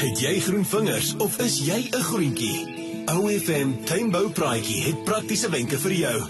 [0.00, 2.58] Het jy groen vingers of is jy 'n groentjie?
[3.12, 6.20] OFM Tuinbou Praatjie het praktiese wenke vir jou.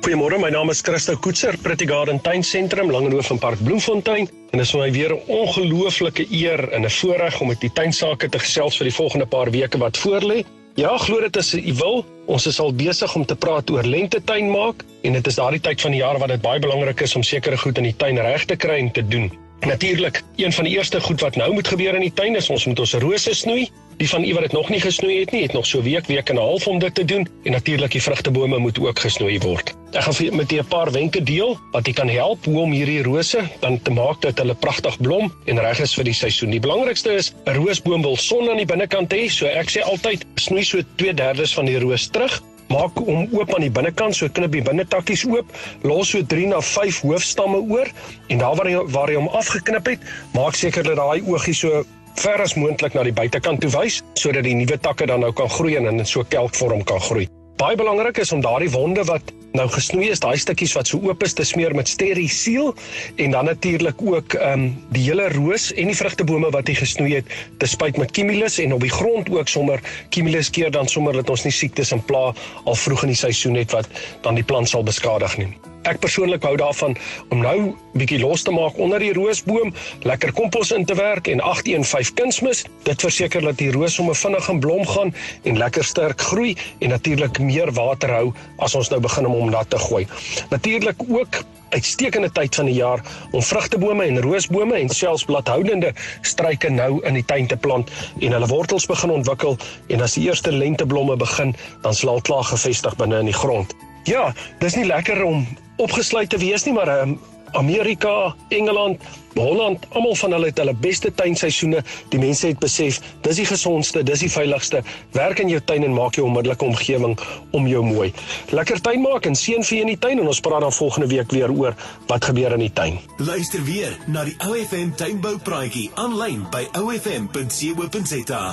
[0.00, 4.60] Goeiemôre, my naam is Christo Koetser, Pretty Garden Tuinsentrum Langehof in Park Bloemfontein en dit
[4.60, 8.38] is vir my weer 'n ongelooflike eer en 'n voorreg om met die tuinsake te
[8.38, 10.44] gesels vir die volgende paar weke wat voorlê.
[10.74, 12.04] Ja, glo dit as u wil.
[12.26, 15.80] Ons is al besig om te praat oor lentetuin maak en dit is daardie tyd
[15.80, 18.44] van die jaar wat dit baie belangrik is om sekere goed in die tuin reg
[18.44, 19.41] te kry en te doen.
[19.66, 22.64] Natuurlik, een van die eerste goed wat nou moet gebeur in die tuin is ons
[22.66, 23.68] moet ons rose snoei.
[23.96, 26.28] Die van u wat dit nog nie gesnoei het nie, het nog so week, week
[26.28, 29.74] en 'n half om dit te doen en natuurlik die vrugtebome moet ook gesnoei word.
[29.92, 33.02] Ek gaan met julle 'n paar wenke deel wat jy kan help hoe om hierdie
[33.02, 36.50] rose dan te maak dat hulle pragtig blom en reg is vir die seisoen.
[36.50, 40.24] Die belangrikste is 'n roosboom wil son aan die binnekant hê, so ek sê altyd
[40.34, 44.52] snoei so 2/3 van die roos terug maak hom oop aan die binnekant so knip
[44.56, 45.50] die binnetakkies oop.
[45.86, 47.90] Los so 3 na 5 hoofstamme oor
[48.28, 51.84] en daar waar hy waar hy hom afgeknip het maak seker dat daai oogie so
[52.22, 55.48] ver as moontlik na die buitekant toe wys sodat die nuwe takke dan nou kan
[55.58, 57.28] groei en in so kelkvorm kan groei
[57.60, 61.22] baie belangrik is om daardie wonde wat nou gesnoei is, daai stukkies wat so oop
[61.26, 62.72] is te smeer met sterisiel
[63.20, 64.64] en dan natuurlik ook ehm um,
[64.96, 68.72] die hele roos en die vrugtebome wat jy gesnoei het, te spuit met Cumulus en
[68.78, 72.30] op die grond ook sommer Cumulus keer dan sommer dat ons nie siektes en pla
[72.64, 73.88] al vroeg in die seisoen het wat
[74.22, 75.52] dan die plant sal beskadig nie.
[75.92, 76.94] Ek persoonlik hou daarvan
[77.34, 77.56] om nou
[77.92, 79.74] bietjie los te maak onder die roosboom,
[80.08, 82.62] lekker kompos in te werk en 815 kunsmis.
[82.86, 85.12] Dit verseker dat die roos sommer vinnig in blom gaan
[85.44, 88.30] en lekker sterk groei en natuurlik meer water hou
[88.64, 90.06] as ons nou begin om hom nat te gooi.
[90.54, 91.42] Natuurlik ook
[91.76, 93.04] uitstekende tyd van die jaar
[93.36, 98.32] om vrugtebome en roosbome en selfs bladhoudende struike nou in die tuin te plant en
[98.32, 99.60] hulle wortels begin ontwikkel
[99.92, 101.52] en as die eerste lenteblomme begin,
[101.84, 103.76] dan sal hulle klaar gevestig binne in die grond.
[104.08, 105.44] Ja, dis nie lekker om
[105.76, 107.18] opgesluit te wees nie, maar um,
[107.52, 109.00] Amerika, Engeland,
[109.34, 111.82] Holland, almal van hulle het hulle beste tuinseisoene.
[112.12, 114.82] Die mense het besef, dis die gesondste, dis die veiligste.
[115.16, 117.16] Werk in jou tuin en maak jou onmiddellike omgewing
[117.56, 118.12] om jou mooi.
[118.52, 121.10] Lekker tuin maak en seën vir jou in die tuin en ons praat dan volgende
[121.12, 121.76] week weer oor
[122.12, 123.00] wat gebeur in die tuin.
[123.16, 128.44] Luister weer na die OFM tuinbou praatjie aanlyn by ofm.co.za.